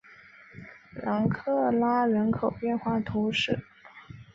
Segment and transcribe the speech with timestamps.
[0.93, 3.59] 然克拉人口变化图示